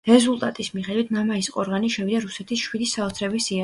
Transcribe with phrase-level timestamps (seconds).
[0.09, 3.59] რეზულტატის მიხედვით მამაის ყორღანი შევიდა რუსეთის შვიდი საოცრების სიაში.